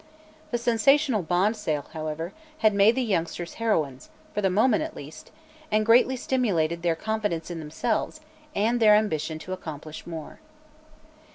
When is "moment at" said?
4.49-4.95